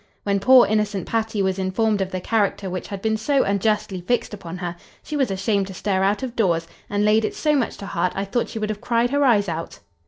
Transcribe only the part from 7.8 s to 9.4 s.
heart I thought she would have cried her